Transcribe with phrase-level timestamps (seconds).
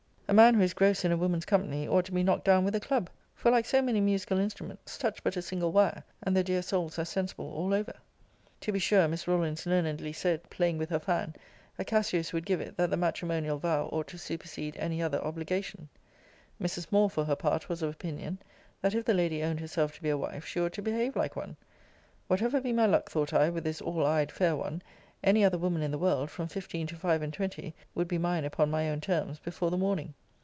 [0.27, 2.73] A man who is gross in a woman's company, ought to be knocked down with
[2.73, 6.41] a club: for, like so many musical instruments, touch but a single wire, and the
[6.41, 7.93] dear souls are sensible all over.
[8.61, 11.35] To be sure, Miss Rawlins learnedly said, playing with her fan,
[11.77, 15.89] a casuist would give it, that the matrimonial vow ought to supercede any other obligation.
[16.61, 16.93] Mrs.
[16.93, 18.37] Moore, for her part, was of opinion,
[18.81, 21.35] that, if the lady owned herself to be a wife, she ought to behave like
[21.35, 21.57] one.
[22.29, 24.81] Whatever be my luck, thought I, with this all eyed fair one,
[25.23, 28.45] any other woman in the world, from fifteen to five and twenty, would be mine
[28.45, 30.13] upon my own terms before the morning.